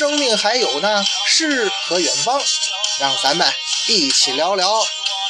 [0.00, 2.40] 生命还有呢，诗和远方。
[3.00, 3.46] 让咱们
[3.86, 4.82] 一起聊聊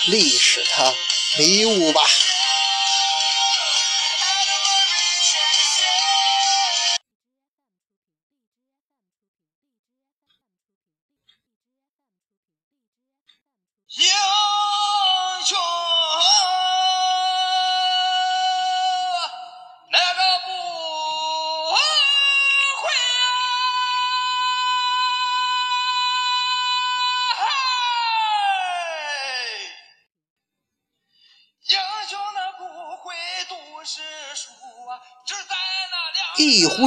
[0.07, 0.95] 历史的
[1.39, 2.01] 迷雾吧。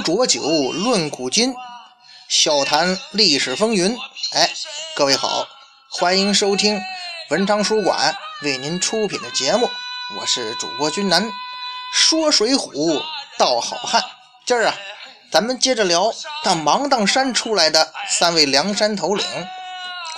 [0.04, 0.42] 浊酒
[0.74, 1.56] 论古今，
[2.28, 3.98] 笑谈历史风云。
[4.34, 4.50] 哎，
[4.98, 5.48] 各位好，
[5.90, 6.82] 欢迎收听
[7.30, 9.70] 文昌书馆为您出品的节目，
[10.20, 11.32] 我是主播君南，
[11.94, 13.02] 说水浒
[13.38, 14.04] 道好汉。
[14.46, 14.76] 今儿啊，
[15.32, 19.26] 咱们接着聊那芒砀山出来的三位梁山头领：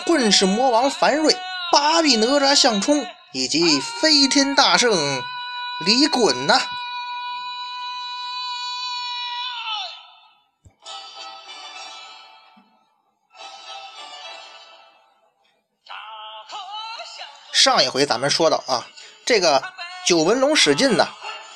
[0.08, 1.38] 混世魔王樊瑞、
[1.72, 5.22] 八臂哪吒项冲以及飞天大圣
[5.86, 6.60] 李衮呐。
[17.66, 18.86] 上一回咱们说到啊，
[19.26, 19.64] 这个
[20.06, 21.08] 九纹龙史进呢，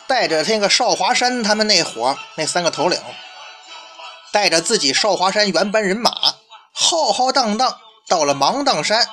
[0.08, 3.00] 带着那个少华山他们那伙那三个头领，
[4.32, 6.12] 带着自己少华山原班人马，
[6.74, 9.08] 浩浩荡荡到了芒砀山。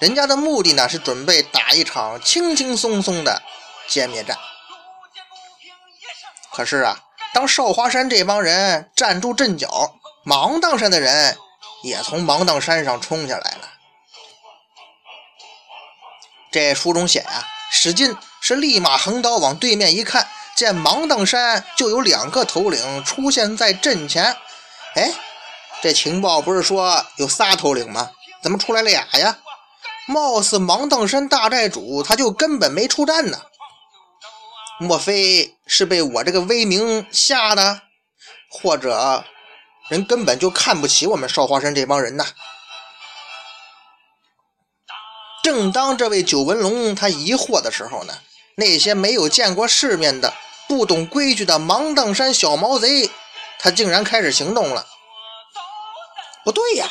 [0.00, 3.40] 人家的目的呢是准备打一场轻轻松松的
[3.88, 4.36] 歼灭战。
[6.52, 6.98] 可是啊，
[7.32, 11.38] 当少华山这帮人站住阵脚，芒砀山的人
[11.82, 13.70] 也从芒砀山上冲下来了。
[16.54, 24.36] 这书中写呀，史进是立马横刀往对面一看，见芒砀山就有两个头领出现在阵前。
[24.94, 25.12] 哎，
[25.82, 28.12] 这情报不是说有仨头领吗？
[28.40, 29.36] 怎么出来俩呀？
[30.06, 33.36] 貌似芒砀山大寨主他就根本没出战呢。
[34.78, 37.82] 莫非是被我这个威名吓的？
[38.48, 39.24] 或者
[39.88, 42.24] 人根本就看不起我们少华山这帮人呢？
[45.44, 48.14] 正当这位九纹龙他疑惑的时候呢，
[48.54, 50.32] 那些没有见过世面的、
[50.66, 53.10] 不懂规矩的芒砀山小毛贼，
[53.58, 54.86] 他竟然开始行动了。
[56.46, 56.88] 不对呀，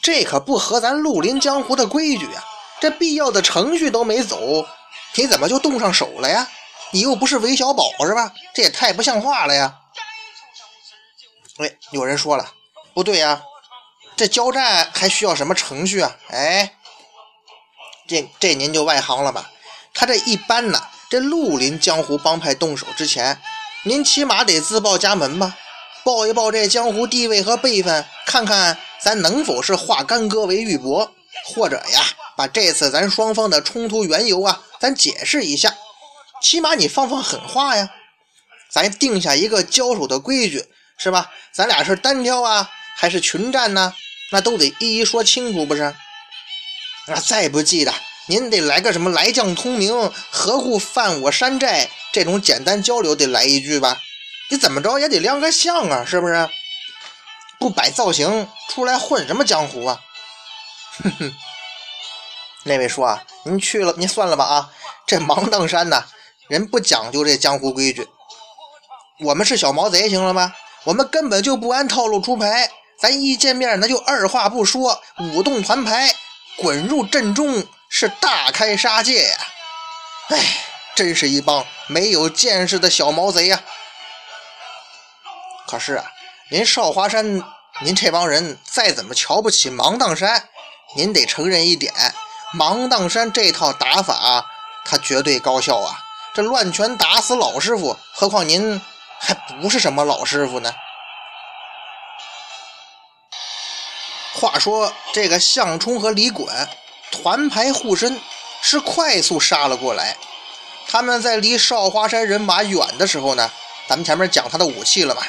[0.00, 2.42] 这可不合咱绿林江湖的规矩呀！
[2.80, 4.66] 这必要的程序都没走，
[5.14, 6.48] 你怎么就动上手了呀？
[6.92, 8.32] 你又不是韦小宝是吧？
[8.54, 9.80] 这也太不像话了呀！
[11.58, 12.52] 喂，有人说了，
[12.94, 13.42] 不对呀，
[14.16, 16.16] 这交战还需要什么程序啊？
[16.28, 16.74] 哎。
[18.06, 19.50] 这这您就外行了吧？
[19.94, 20.80] 他这一般呢，
[21.10, 23.40] 这绿林江湖帮派动手之前，
[23.84, 25.56] 您起码得自报家门吧，
[26.04, 31.10] 报一报这江湖地位和辈分，看看咱能否是化干戈为玉帛，
[31.44, 32.04] 或者呀，
[32.36, 35.74] 把这次咱双方的冲突缘由啊，咱解释一下，
[36.40, 37.90] 起码你放放狠话呀，
[38.70, 40.64] 咱定下一个交手的规矩，
[40.96, 41.30] 是吧？
[41.52, 43.94] 咱俩是单挑啊，还是群战呢？
[44.30, 45.94] 那都得一一说清楚，不是？
[47.08, 47.92] 那再不济的，
[48.26, 51.90] 您得来个什么来将通明，何故犯我山寨？
[52.12, 53.98] 这种简单交流得来一句吧？
[54.50, 56.48] 你怎么着也得亮个相啊，是不是？
[57.58, 60.00] 不摆造型出来混什么江湖啊？
[61.02, 61.34] 哼哼。
[62.64, 64.70] 那位说啊，您去了，您算了吧啊！
[65.06, 66.04] 这芒砀山呐，
[66.48, 68.06] 人不讲究这江湖规矩。
[69.20, 70.54] 我们是小毛贼，行了吧？
[70.84, 72.70] 我们根本就不按套路出牌，
[73.00, 76.14] 咱一见面那就二话不说，舞动团牌。
[76.56, 79.36] 滚入阵中是大开杀戒呀！
[80.28, 80.38] 哎，
[80.94, 83.60] 真是一帮没有见识的小毛贼呀！
[85.66, 86.04] 可是啊，
[86.50, 87.42] 您少华山，
[87.80, 90.48] 您这帮人再怎么瞧不起芒砀山，
[90.94, 91.92] 您得承认一点，
[92.52, 94.46] 芒砀山这套打法，
[94.84, 95.98] 它绝对高效啊！
[96.34, 98.80] 这乱拳打死老师傅，何况您
[99.18, 100.72] 还不是什么老师傅呢？
[104.34, 106.46] 话说这个项冲和李衮
[107.10, 108.20] 团牌护身，
[108.62, 110.16] 是快速杀了过来。
[110.88, 113.50] 他们在离少华山人马远的时候呢，
[113.86, 115.26] 咱们前面讲他的武器了吧，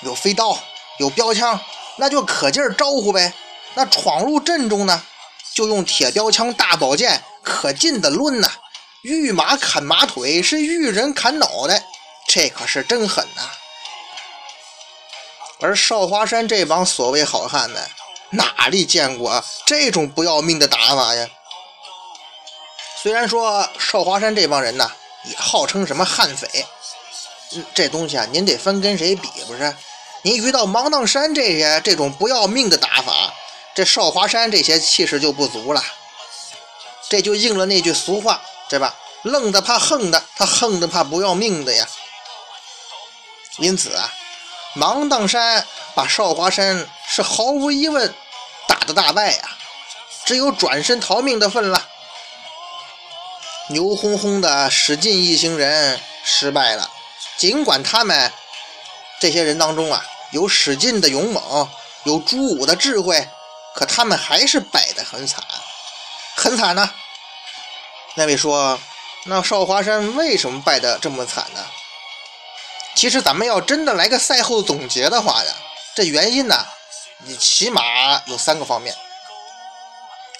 [0.00, 0.58] 有飞刀，
[0.98, 1.60] 有标枪，
[1.96, 3.32] 那就可劲儿招呼呗。
[3.74, 5.02] 那闯入阵中呢，
[5.54, 8.50] 就用铁标枪、大宝剑可劲的抡呐，
[9.02, 11.84] 遇马砍马腿，是遇人砍脑袋，
[12.26, 13.42] 这可是真狠呐。
[15.60, 17.88] 而少华山这帮所谓好汉们，
[18.30, 21.28] 哪里见过这种不要命的打法呀？
[23.00, 24.90] 虽然说少华山这帮人呢，
[25.24, 26.66] 也号称什么悍匪，
[27.52, 29.76] 嗯，这东西啊，您得分跟谁比不是？
[30.22, 33.32] 您遇到芒砀山这些这种不要命的打法，
[33.74, 35.82] 这少华山这些气势就不足了。
[37.08, 38.94] 这就应了那句俗话，对吧？
[39.22, 41.86] 愣的怕横的，他横的怕不要命的呀。
[43.58, 44.12] 因此啊。
[44.74, 48.14] 芒砀山把少华山是毫无疑问
[48.68, 49.50] 打的大败呀，
[50.24, 51.88] 只有转身逃命的份了。
[53.68, 56.90] 牛哄哄的史进一行人失败了，
[57.36, 58.32] 尽管他们
[59.18, 61.68] 这些人当中啊有史进的勇猛，
[62.04, 63.28] 有朱武的智慧，
[63.74, 65.42] 可他们还是败得很惨，
[66.36, 66.90] 很惨呢。
[68.14, 68.78] 那位说，
[69.24, 71.66] 那少华山为什么败得这么惨呢？
[72.94, 75.52] 其实咱们要真的来个赛后总结的话呀，
[75.94, 76.66] 这原因呢，
[77.24, 77.82] 你起码
[78.26, 78.94] 有三个方面。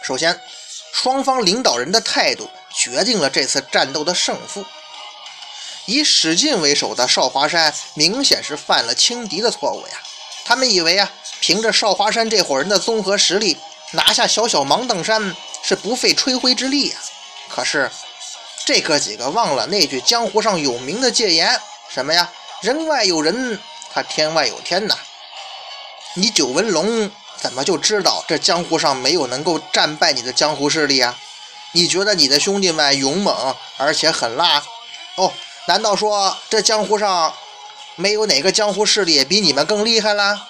[0.02, 0.40] 首先，
[0.92, 4.64] 双方领导人的态度决定了这次战斗的胜负。
[5.86, 9.94] 以史进为首的少华山明显是犯了轻敌的错误呀。
[10.44, 13.56] 他们以为啊，凭着少华山这伙人的综合实力，
[13.92, 16.96] 拿下小小芒砀山是不费吹灰之力呀。
[17.48, 17.90] 可是，
[18.64, 22.30] 这哥几个忘了那句江湖上有名的戒言，什么呀？
[22.62, 23.58] 人外有人，
[23.92, 24.96] 他天外有天呐！
[26.18, 31.14] 你九纹龙怎么就知道这江湖上没有能够战败你的江湖势力啊？
[31.72, 34.62] 你觉得你的兄弟们勇猛而且狠辣？
[35.16, 35.30] 哦，
[35.66, 37.34] 难道说这江湖上
[37.96, 40.48] 没有哪个江湖势力比你们更厉害了？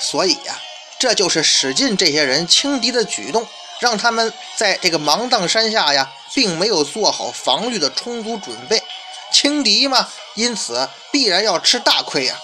[0.00, 0.58] 所以呀，
[0.98, 3.46] 这就是史进这些人轻敌的举动，
[3.80, 8.82] 让他们在这个芒砀山下呀，并没有做好防御的充足准备。
[9.30, 12.40] 轻敌嘛，因此必然要吃大亏呀。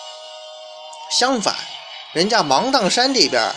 [1.12, 1.54] 相反，
[2.14, 3.52] 人家芒砀山这边，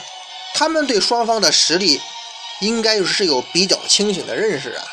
[0.53, 2.01] 他们对双方的实力
[2.59, 4.83] 应该是有比较清醒的认识啊。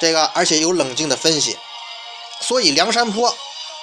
[0.00, 1.58] 这个而且有冷静的分析，
[2.40, 3.28] 所以梁山坡，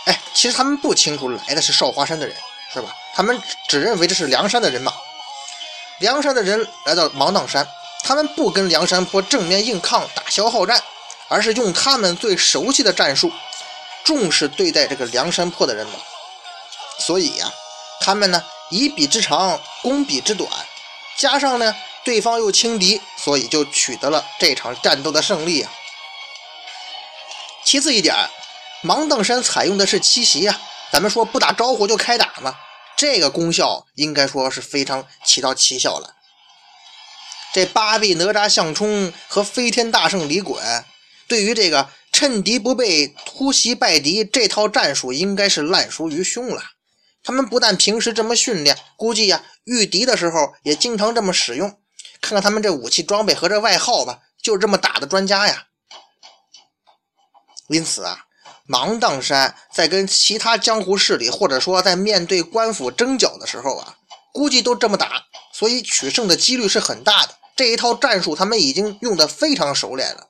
[0.06, 2.36] 哎，其实他们不清楚来的是少华山的人，
[2.74, 2.96] 是吧？
[3.14, 4.92] 他们只认为这是梁山的人马。
[6.00, 7.68] 梁山的人来到芒砀山，
[8.04, 10.82] 他们不跟梁山坡正面硬抗打消耗战，
[11.28, 13.32] 而是用他们最熟悉的战术。
[14.04, 15.94] 重视对待这个梁山泊的人马，
[16.98, 17.50] 所以呀，
[18.04, 20.50] 他们呢以彼之长攻彼之短，
[21.18, 21.74] 加上呢
[22.04, 25.72] 对方又轻敌，所以就取得了这场战斗的胜利啊。
[27.64, 28.14] 其次一点，
[28.82, 30.62] 芒砀山采用的是奇袭啊，
[30.92, 32.56] 咱们说不打招呼就开打嘛，
[32.98, 36.16] 这个功效应该说是非常起到奇效了。
[37.54, 40.84] 这八臂哪吒项冲和飞天大圣李衮
[41.28, 41.90] 对于这个。
[42.16, 46.62] 趁敌不备，突袭败敌，这套战术应该是烂熟于胸了。
[47.24, 51.80] 他们不但平时这么训练，估计呀，遇敌的时候也经常这么使用。
[52.22, 55.68] 看看他们这武器装备和这外号吧，就这么打的专家呀。
[57.68, 58.26] 因此啊，
[58.66, 63.98] 芒砀山在跟其他江湖势力，或者说在面对官府征剿的时候啊，
[64.34, 67.38] 估计都这么打，所以取胜的几率是很大的。
[67.56, 70.30] 这一套战术，他们已经用得非常熟练了。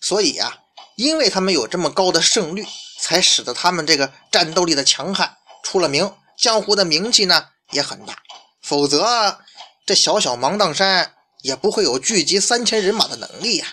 [0.00, 0.60] 所以呀，
[0.96, 2.66] 因为他们有这么高的胜率，
[3.04, 8.16] 才使得他们这个战斗力的强悍出了名，江湖的名气呢也很大。
[8.62, 9.40] 否则，
[9.84, 13.66] 这小小芒砀山也不会有聚集三千人马的能力呀。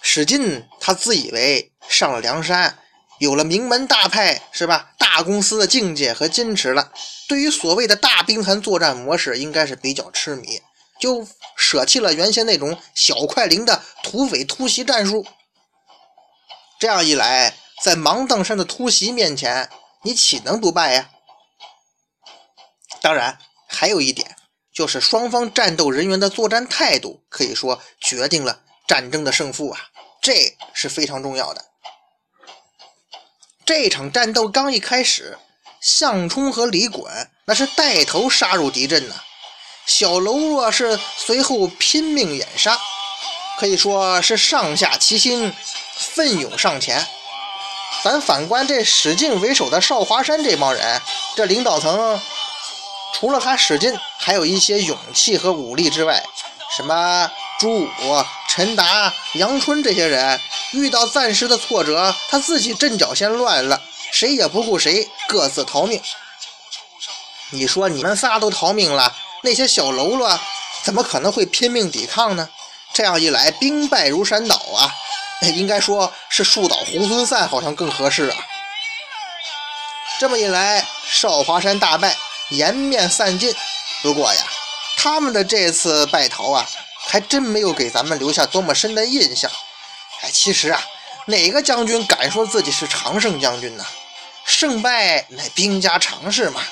[0.00, 2.78] 史进他自以为上了梁山，
[3.18, 4.92] 有了名门大派是吧？
[4.98, 6.90] 大公司的境界和矜持了，
[7.28, 10.62] 对于所谓的大兵团作战模式，应该是比较痴迷。
[10.98, 15.26] 就舍弃了原先那种小快灵的土匪突袭战术，
[16.78, 19.70] 这样一来，在芒砀山的突袭面前，
[20.02, 21.10] 你岂能不败呀？
[23.00, 24.36] 当然，还有一点，
[24.74, 29.80] 就是双方战斗人员的作战态度，可以说决定了战争的胜负啊，
[30.20, 31.64] 这是非常重要的。
[33.64, 35.38] 这场战斗刚一开始，
[35.80, 39.14] 项冲和李衮那是带头杀入敌阵呢。
[39.86, 42.78] 小喽啰是随后拼命掩杀，
[43.58, 45.52] 可以说是上下齐心，
[45.96, 47.06] 奋勇上前。
[48.02, 51.00] 咱反观这史进为首的少华山这帮人，
[51.34, 52.20] 这领导层
[53.14, 56.22] 除了他史进，还有一些勇气和武力之外，
[56.76, 57.90] 什么朱武、
[58.48, 60.38] 陈达、杨春这些人，
[60.72, 63.80] 遇到暂时的挫折，他自己阵脚先乱了，
[64.12, 66.00] 谁也不顾谁，各自逃命。
[67.50, 70.38] 你说你们仨都逃命了，那些小喽啰
[70.82, 72.48] 怎么可能会拼命抵抗呢？
[72.92, 74.92] 这样一来，兵败如山倒啊！
[75.40, 78.36] 应该说是树倒猢狲散，好像更合适啊。
[80.18, 82.16] 这么一来，少华山大败，
[82.50, 83.54] 颜面散尽。
[84.02, 84.40] 不过呀，
[84.96, 86.66] 他们的这次败逃啊，
[87.06, 89.50] 还真没有给咱们留下多么深的印象。
[90.22, 90.82] 哎，其实啊，
[91.26, 93.84] 哪个将军敢说自己是常胜将军呢？
[94.44, 96.62] 胜败乃兵家常事嘛。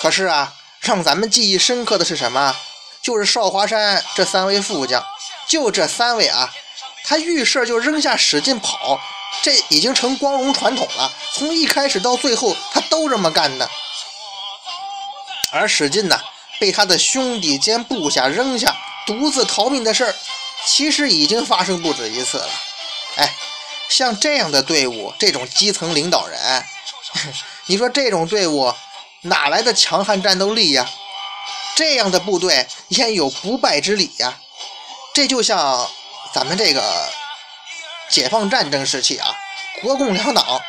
[0.00, 2.56] 可是啊，让咱们记忆深刻的是什么？
[3.02, 5.04] 就是少华山这三位副将，
[5.46, 6.54] 就这三位啊，
[7.08, 9.00] 他遇事就扔下史进跑，
[9.40, 11.10] 这已经成光荣传统了。
[11.32, 13.70] 从一开始到最后，他都这么干的。
[15.50, 16.20] 而史进呢，
[16.60, 20.14] 被他的兄弟兼部下扔下，独自逃命的事儿，
[20.66, 22.50] 其实已经发生不止一次了。
[23.16, 23.34] 哎，
[23.88, 26.64] 像这样的队伍，这种基层领导人，
[27.64, 28.74] 你说这种队伍？
[29.22, 30.86] 哪来的强悍战斗力呀？
[31.74, 34.38] 这样的部队焉有不败之理呀？
[35.14, 35.88] 这就像
[36.32, 37.08] 咱们这个
[38.08, 39.34] 解放战争时期啊，
[39.82, 40.60] 国共两党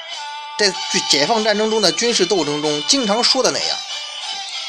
[0.58, 0.74] 在
[1.10, 3.78] 解放战争中的军事斗争中经常说的那样，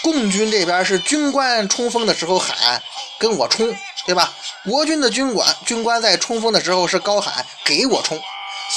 [0.03, 2.83] 共军这边是军官冲锋的时候喊
[3.19, 3.75] “跟我冲”，
[4.07, 4.33] 对吧？
[4.65, 8.21] 国军的军官军官在冲锋的时候是高喊“给我冲”。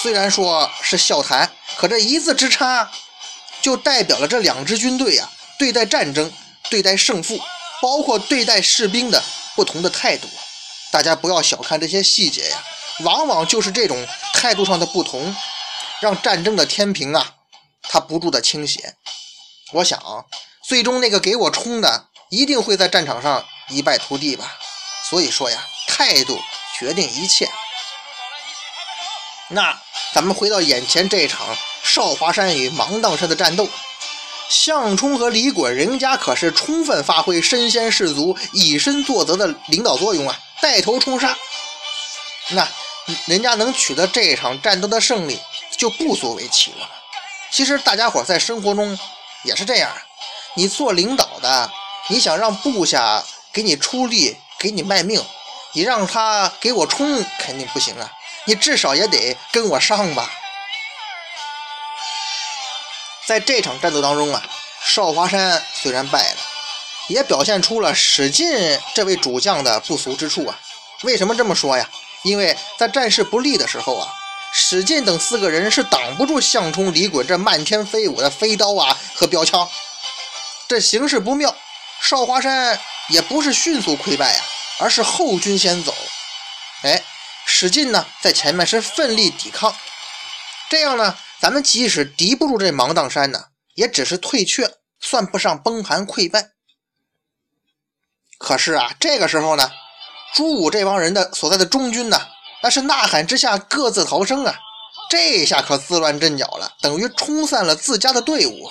[0.01, 2.89] 虽然说是笑谈，可这一字之差。
[3.61, 6.29] 就代表了这两支军队啊，对待战争、
[6.69, 7.39] 对待胜负，
[7.81, 9.23] 包括对待士兵的
[9.55, 10.27] 不同的态度。
[10.93, 12.63] 大家不要小看这些细节呀，
[12.99, 15.35] 往往就是这种态度上的不同，
[15.99, 17.33] 让战争的天平啊，
[17.81, 18.93] 它不住的倾斜。
[19.71, 19.99] 我想，
[20.63, 24.59] 最终那个给我冲的，一定会在战场上一败涂地吧。
[25.09, 26.39] 所以说呀，态度
[26.77, 27.49] 决定一切。
[29.47, 29.81] 那
[30.13, 31.57] 咱们回到眼前这场。
[31.83, 33.67] 少华山与芒砀山的战斗，
[34.47, 41.37] 项冲和李衮人家可是充分发挥身先士卒、以身作则的领导作用啊，带头冲杀。
[42.51, 42.65] 那
[43.25, 45.37] 人家能取得这场战斗的胜利，
[45.75, 46.89] 就不足为奇了。
[47.51, 48.97] 其实大家伙在生活中
[49.43, 49.91] 也是这样，
[50.53, 51.69] 你做领导的，
[52.07, 55.21] 你想让部下给你出力、给你卖命，
[55.73, 58.09] 你让他给我冲肯定不行啊，
[58.45, 60.31] 你至少也得跟我上吧。
[63.25, 64.41] 在这场战斗当中啊，
[64.81, 66.37] 少华山虽然败了，
[67.07, 70.59] 也表现出了史进这位主将的不俗之处啊。
[71.03, 71.89] 为什么这么说呀？
[72.23, 74.07] 因为在战事不利的时候啊，
[74.53, 79.69] 史进等四个人是挡不住项冲、李衮这漫天飞舞的飞刀啊和标枪。
[80.67, 81.53] 这形势不妙，
[82.01, 82.79] 少华山
[83.09, 84.45] 也不是迅速溃败啊，
[84.79, 85.93] 而是后军先走。
[86.83, 87.03] 哎，
[87.45, 89.75] 史进呢在前面是奋力抵抗，
[90.69, 91.17] 这样呢。
[91.39, 96.52] 咱们即使敌不住这芒砀山呢，也只是退却，算不上崩盘溃败。
[98.43, 99.71] 可是啊，这个时候呢，
[100.35, 102.19] 朱武这帮人的所在的中军呢，
[102.61, 104.53] 那是呐喊之下各自逃生啊，
[105.09, 108.69] 这下可自乱阵脚了，等于冲散了自家的队伍，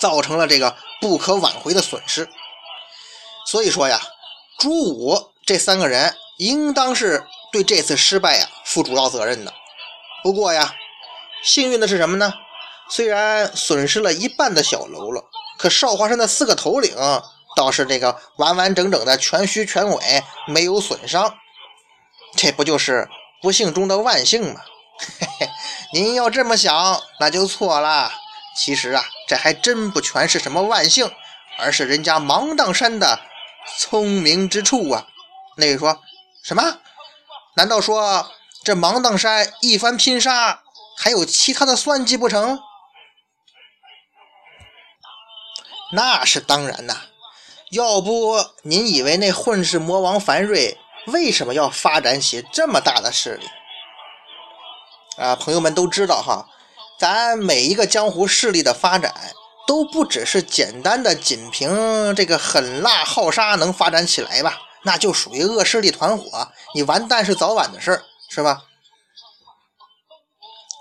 [0.00, 2.28] 造成了这个不可挽回的损失。
[3.46, 4.00] 所以说呀，
[4.58, 9.54] 朱武这三个人应当是对这次失败呀负主要责任的。
[10.24, 10.74] 不过呀，
[11.44, 12.34] 幸运的是什么呢？
[12.90, 15.24] 虽然损失了一半的小喽啰，
[15.62, 16.92] 可少华山的四个头领
[17.54, 21.36] 倒是这个完完整整的全虚全伪，没有损伤。
[22.34, 23.08] 这不就是
[23.40, 24.60] 不幸中的万幸吗？
[25.20, 25.48] 嘿嘿，
[25.92, 28.10] 您要这么想，那就错了。
[28.56, 31.08] 其实啊，这还真不全是什么万幸，
[31.60, 33.20] 而是人家芒砀山的
[33.78, 35.06] 聪明之处啊。
[35.56, 36.00] 那位说
[36.42, 36.78] 什么？
[37.54, 38.28] 难道说？
[38.64, 40.60] 这芒砀山一番拼杀，
[40.98, 42.58] 还有其他的算计不成？
[45.92, 46.96] 那是当然呐！
[47.70, 53.46] 要不您以为那混世魔王樊瑞为什么要发展起这么大的势力？
[55.16, 56.48] 啊，朋友们都知道哈，
[56.98, 59.14] 咱每一个江湖势力的发展，
[59.66, 64.58] 都不只是简单的仅凭这个狠辣好杀能发展起来吧？
[64.82, 68.02] 那就属于恶势力团伙，你完蛋是早晚的事儿。
[68.34, 68.62] 是吧？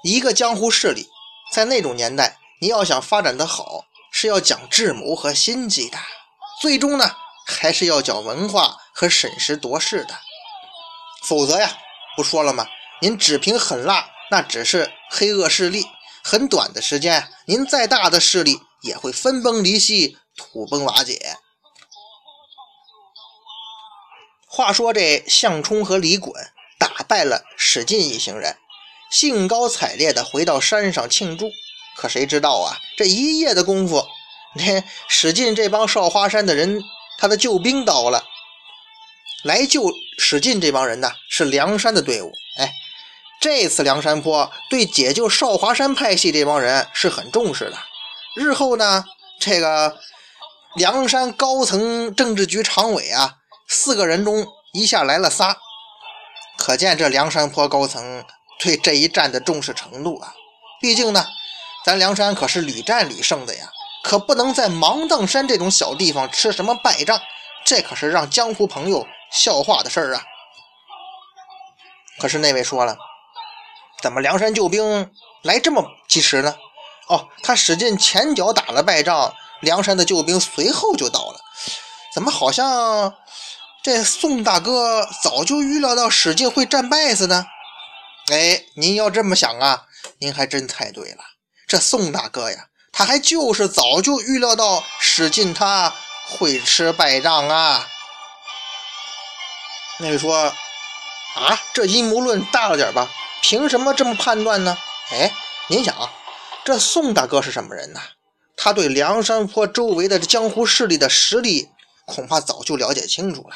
[0.06, 1.10] 一个江湖势力
[1.52, 5.98] 在那种年代，你要想发展的好，是要讲智谋和心机的。
[6.62, 7.16] 最终呢，
[7.48, 10.20] 还是要讲文化和审时度势的。
[11.24, 11.76] 否则呀，
[12.16, 12.68] 不说了吗？
[13.02, 15.88] 您只凭狠辣，那只是黑恶势力。
[16.24, 21.38] 很短的时间，您再大的势力也会分崩离析、土崩瓦解。
[24.46, 26.32] 话说这项冲和李衮。
[26.78, 28.58] 打败了史进一行人，
[29.12, 31.52] 兴高采烈地回到山上庆祝。
[31.96, 34.06] 可谁知道啊，这一夜的功夫，
[34.56, 36.82] 那史进这帮少华山的人，
[37.18, 38.26] 他的救兵到了。
[39.44, 42.32] 来救史进这帮人呢，是梁山的队伍。
[42.58, 42.72] 哎，
[43.40, 47.78] 这次梁山泊对解救少华山派系这帮人是很重视的。
[48.36, 49.04] 日后呢，
[49.40, 49.98] 这个
[50.76, 55.58] 梁山高层政治局常委啊，四个人中一下来了仨，
[56.58, 58.24] 可见这梁山泊高层
[58.60, 60.36] 对这一战的重视程度啊。
[60.80, 61.26] 毕竟呢，
[61.84, 63.72] 咱梁山可是屡战屡胜的呀，
[64.04, 67.20] 可不能在芒砀山这种小地方吃什么败仗，
[67.66, 69.08] 这可是让江湖朋友。
[69.32, 70.22] 笑话的事儿啊！
[72.20, 72.98] 可是那位说了，
[74.02, 75.10] 怎么梁山救兵
[75.42, 76.54] 来这么及时呢？
[77.08, 81.40] 哦，他使劲前脚打了败仗，梁山的救兵随后就到了。
[82.14, 83.16] 怎么好像
[83.82, 87.46] 这宋大哥早就预料到史进会战败似的？
[88.34, 89.86] 哎，您要这么想啊，
[90.20, 91.24] 您还真猜对了。
[91.72, 95.94] 这宋大哥呀，他还就是早就预料到史进他
[96.28, 97.88] 会吃败仗啊。
[100.00, 100.54] 那位说
[101.34, 103.10] ：“啊，这阴谋论大了点吧？
[103.42, 104.78] 凭什么这么判断呢？”
[105.12, 105.32] 哎，
[105.68, 106.12] 您想啊，
[106.66, 108.02] 这宋大哥是什么人呢？
[108.58, 111.70] 他对梁山坡周围的江湖势力的实力，
[112.06, 113.56] 恐怕早就了解清楚了。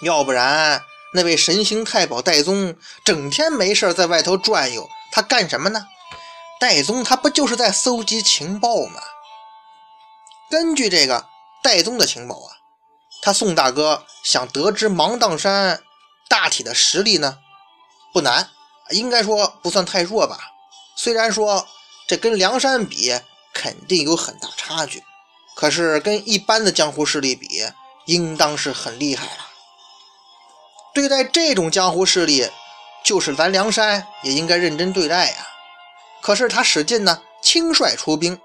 [0.00, 0.82] 要不然，
[1.14, 5.86] 那位神行太保戴宗整天没事在外头转悠，他干什么呢？
[6.58, 9.00] 戴宗他不就是在搜集情报吗？
[10.50, 11.26] 根据这个
[11.62, 12.56] 戴宗的情报啊。
[13.24, 15.80] 他宋大哥想得知芒砀山
[16.28, 17.38] 大体的实力呢，
[18.12, 18.50] 不难，
[18.90, 20.38] 应该说不算太弱吧。
[20.96, 21.68] 虽然说
[22.08, 23.14] 这跟梁山比
[23.54, 25.04] 肯定有很大差距，
[25.54, 27.64] 可是跟一般的江湖势力比，
[28.06, 29.46] 应当是很厉害了。
[30.94, 32.50] 对待这种江湖势力，
[33.02, 35.48] 就是咱梁山也应该认真对待呀。
[36.20, 38.38] 可是他史进呢，轻率出兵，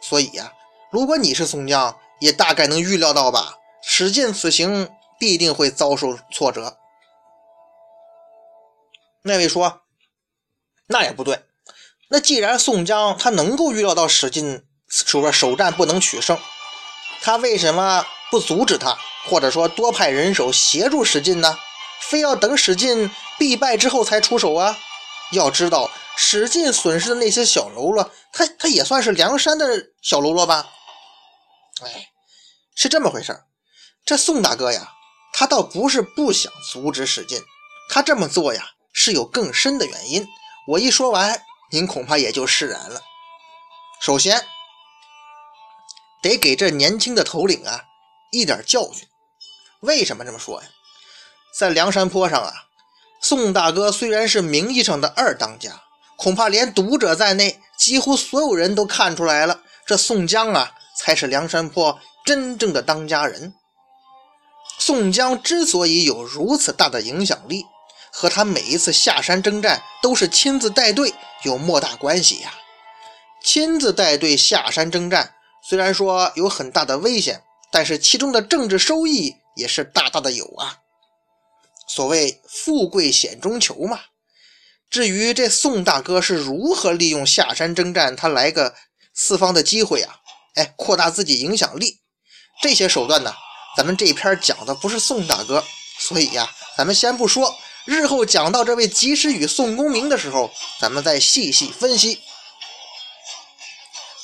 [0.00, 0.52] 所以呀，
[0.90, 3.58] 如果你是宋江，也大概能预料到吧。
[3.82, 6.78] 史进此行必定会遭受挫折。
[9.22, 9.82] 那位说
[10.88, 11.44] ：“那也不对。
[12.08, 16.38] 那既然宋江他能够预料到史进手边首战不能取胜，
[17.22, 21.58] 他为什么不阻止他，或者说多派人手协助史进呢？
[22.00, 24.78] 非要等史进必败之后才出手啊？
[25.32, 29.66] 要知道，史进损失的那些小喽啰，他他也算是梁山的
[30.02, 30.70] 小喽啰吧？
[31.82, 32.08] 哎，
[32.76, 33.42] 是这么回事
[34.04, 34.92] 这宋大哥呀，
[35.32, 37.42] 他倒不是不想阻止史进，
[37.88, 40.26] 他这么做呀是有更深的原因。
[40.68, 43.00] 我一说完，您恐怕也就释然了。
[44.00, 44.46] 首先，
[46.22, 47.84] 得给这年轻的头领啊
[48.30, 49.08] 一点教训。
[49.80, 50.68] 为什么这么说呀？
[51.56, 52.52] 在梁山坡上啊，
[53.20, 55.82] 宋大哥虽然是名义上的二当家，
[56.16, 63.54] 恐怕连读者在内，几乎所有人都看出来了，这宋江啊才是梁山坡真正的当家人。
[64.80, 67.64] 宋江之所以有如此大的影响力，
[68.10, 71.14] 和他每一次下山征战都是亲自带队
[71.44, 72.52] 有莫大关系呀。
[73.44, 80.80] 亲自带队下山征战，虽然说有很大的危险，但是其中的政治收益也是大大的有啊。
[81.86, 84.00] 所谓富贵险中求嘛。
[84.90, 88.74] 至于这宋大哥是如何利用下山征战，他来个
[89.12, 90.16] 四方的机会啊，
[90.54, 92.00] 哎，扩大自己影响力，
[92.62, 93.34] 这些手段呢？
[93.76, 95.64] 咱们这篇讲的不是宋大哥，
[95.98, 97.56] 所以呀，咱们先不说。
[97.86, 102.20] 日后讲到这位及时雨宋公明的时候，咱们再细细分析。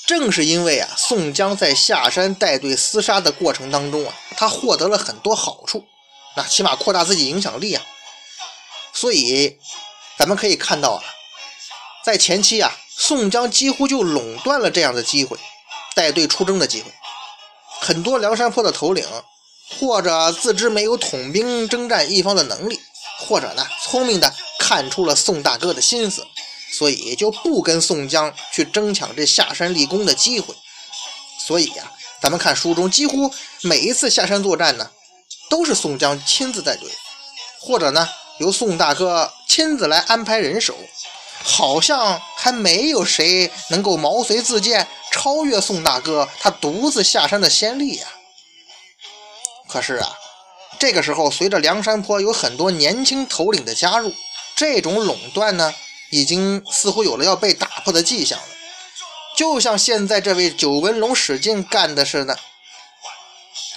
[0.06, 5.84] 正是因为啊，宋江在下山带队厮杀的过程当中啊，他获得了很多好处，
[6.36, 7.82] 那起码扩大自己影响力啊。
[8.92, 9.58] 所以
[10.18, 11.02] 咱们可以看到啊，
[12.04, 15.38] 在前期啊，宋江几乎就垄断了这样的机会，
[15.94, 16.92] 带队出征的机会。
[17.80, 19.06] 很多梁山泊的头领。
[19.78, 22.80] 或者自知没有统兵征战一方的能力，
[23.20, 26.26] 或者呢聪明的看出了宋大哥的心思，
[26.72, 30.56] 所以就不跟宋江去争抢这下山立功的机会。
[31.38, 34.90] 所以呀，咱们看书中几乎每一次下山作战呢，
[35.50, 36.88] 都是宋江亲自带队，
[37.60, 38.08] 或者呢
[38.38, 40.74] 由宋大哥亲自来安排人手，
[41.42, 48.06] 好像还没有谁能够毛遂自荐超越宋大哥他独自下山的先例呀。
[49.68, 50.16] 可是啊，
[50.78, 54.14] 这个时候随着梁山坡有很多年轻头领的加入，
[54.56, 55.74] 这种垄断呢，
[56.10, 58.44] 已经似乎有了要被打破的迹象了。
[59.36, 62.38] 就像现在这位九纹龙史进干的似的。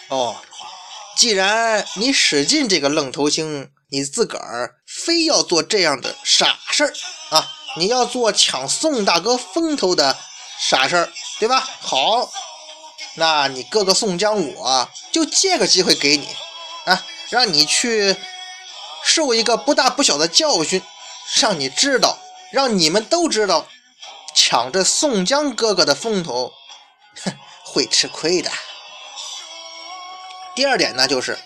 [0.09, 0.35] 哦，
[1.15, 6.93] 既然你使尽这个愣头青，你自个儿非要做这样的傻事儿
[7.29, 7.47] 啊！
[7.77, 10.17] 你要做抢宋大哥风头的
[10.59, 11.59] 傻事儿，对吧？
[11.79, 12.31] 好，
[13.15, 16.27] 那你哥哥宋江，我就借个机会给你
[16.85, 18.15] 啊，让你去
[19.03, 20.81] 受一个不大不小的教训，
[21.39, 22.17] 让你知道，
[22.51, 23.67] 让你们都知道，
[24.35, 26.51] 抢着宋江哥哥的风头，
[27.23, 27.31] 哼，
[27.63, 28.51] 会吃亏的。
[30.55, 31.37] 第二点呢，就是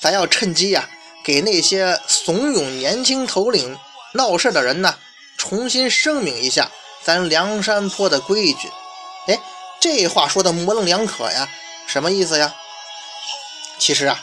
[0.00, 0.88] 咱要趁机呀，
[1.24, 3.78] 给那些怂恿年轻头领
[4.14, 4.96] 闹事的人呢，
[5.38, 6.70] 重新声明一下
[7.02, 8.70] 咱梁山坡的规矩。
[9.28, 9.38] 哎，
[9.80, 11.48] 这话说的模棱两可呀，
[11.86, 12.54] 什么意思呀？
[13.78, 14.20] 其实啊，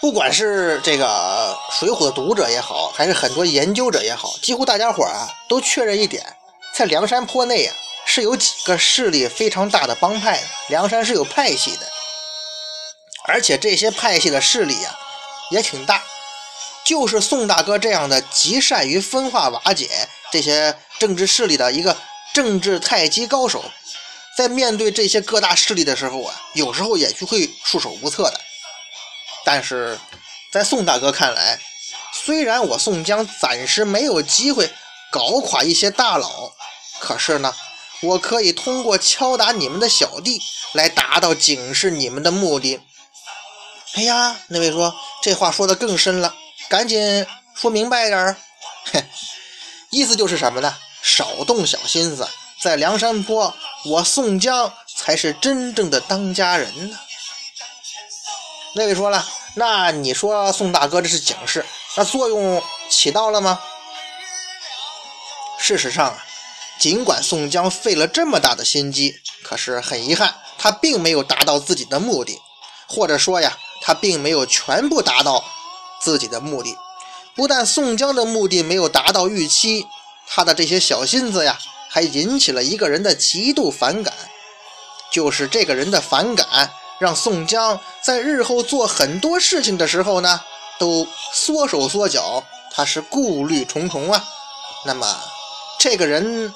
[0.00, 6.24] 不管是这个《水浒》的读者也好，还是很多研究者也好，几乎大家伙啊都确认一点，
[6.74, 7.74] 在梁山坡内啊
[8.06, 11.86] 是有几个势力非常大的帮派的，梁山是有派系的。
[13.24, 14.98] 而且这些派系的势力呀，
[15.50, 16.02] 也挺大。
[16.84, 21.96] 就是宋大哥这样的极善于分化瓦解这些政治势力的一个
[22.34, 23.64] 政治太极高手，
[24.36, 28.40] 在面对这些各大势力的时候啊，有时候也就会束手无策的。
[29.44, 29.98] 但是
[30.50, 31.60] 在宋大哥看来，
[32.12, 34.68] 虽然我宋江暂时没有机会
[35.12, 36.52] 搞垮一些大佬，
[36.98, 37.54] 可是呢，
[38.00, 40.40] 我可以通过敲打你们的小弟
[40.72, 42.80] 来达到警示你们的目的。
[43.94, 46.34] 哎呀，那位说这话说的更深了，
[46.70, 48.36] 赶紧说明白点儿。
[48.90, 49.04] 嘿，
[49.90, 50.74] 意思就是什么呢？
[51.02, 52.26] 少动小心思，
[52.58, 56.98] 在梁山坡，我宋江才是真正的当家人呢。
[58.74, 63.60] 那位说了，那你说宋大哥这是警示，那作用起到了吗？
[65.58, 66.24] 事实上啊，
[66.78, 72.40] 尽管宋江费了这么大的心机，可是很遗憾，他并没有达到自己的目的，
[72.88, 73.58] 或者说呀。
[73.82, 75.44] 他并没有全部达到
[76.00, 76.78] 自己的目的，
[77.34, 79.86] 不但宋江的目的没有达到预期，
[80.26, 81.58] 他的这些小心思呀，
[81.90, 84.14] 还引起了一个人的极度反感。
[85.10, 90.40] 就是这个人的反感，让宋江在日后做很多事情的时候呢，
[90.78, 92.42] 都缩手缩脚，
[92.72, 94.24] 他是顾虑重重啊。
[94.86, 95.20] 那么，
[95.78, 96.52] 这个人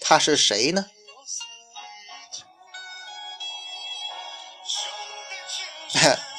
[0.00, 0.86] 他是谁呢？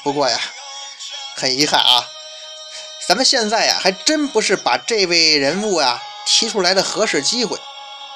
[0.04, 0.40] 不过呀，
[1.36, 2.06] 很遗憾啊，
[3.08, 7.60] 咱们现在呀还真不是把这位人物啊提出来的合适机会。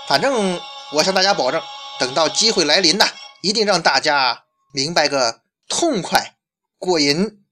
[0.08, 0.60] 反正
[0.92, 1.62] 我向大家保证，
[2.00, 3.08] 等到机会来临呐，
[3.42, 4.44] 一定让大家
[4.74, 6.36] 明白个痛快
[6.78, 7.45] 过瘾。